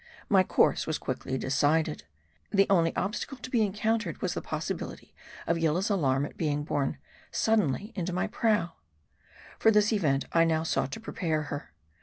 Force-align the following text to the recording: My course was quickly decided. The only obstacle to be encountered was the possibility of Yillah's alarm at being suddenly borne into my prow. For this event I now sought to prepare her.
My 0.29 0.41
course 0.41 0.87
was 0.87 0.97
quickly 0.97 1.37
decided. 1.37 2.05
The 2.49 2.65
only 2.71 2.95
obstacle 2.95 3.37
to 3.37 3.51
be 3.51 3.61
encountered 3.61 4.19
was 4.19 4.33
the 4.33 4.41
possibility 4.41 5.13
of 5.45 5.59
Yillah's 5.59 5.91
alarm 5.91 6.25
at 6.25 6.37
being 6.37 6.65
suddenly 7.31 7.79
borne 7.79 7.91
into 7.93 8.11
my 8.11 8.25
prow. 8.25 8.73
For 9.59 9.69
this 9.69 9.93
event 9.93 10.25
I 10.33 10.43
now 10.43 10.63
sought 10.63 10.91
to 10.93 10.99
prepare 10.99 11.43
her. 11.43 11.73